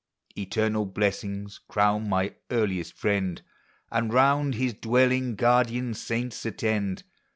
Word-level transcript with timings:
315 0.33 0.41
Eternal 0.63 0.85
blessings 0.87 1.59
crown 1.67 2.09
my 2.09 2.33
earliest 2.49 2.93
friend, 2.93 3.43
And 3.91 4.11
round 4.11 4.55
Lis 4.55 4.73
dwelling 4.73 5.35
guardian 5.35 5.93
saints 5.93 6.43
attend! 6.43 7.03